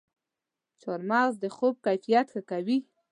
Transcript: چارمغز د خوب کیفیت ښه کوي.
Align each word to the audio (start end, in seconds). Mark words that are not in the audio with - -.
چارمغز 0.81 1.33
د 1.43 1.45
خوب 1.55 1.75
کیفیت 1.85 2.25
ښه 2.33 2.41
کوي. 2.51 2.77